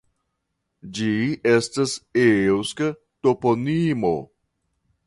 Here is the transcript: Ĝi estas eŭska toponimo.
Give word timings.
Ĝi 0.99 1.11
estas 1.51 1.93
eŭska 2.25 2.89
toponimo. 3.29 4.15